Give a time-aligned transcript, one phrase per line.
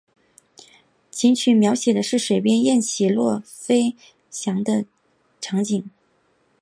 [1.11, 3.95] 琴曲描写的是水边雁起落飞
[4.31, 4.83] 翔的
[5.39, 5.91] 场景。